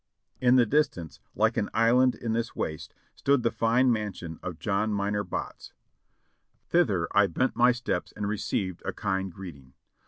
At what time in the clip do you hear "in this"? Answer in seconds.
2.15-2.55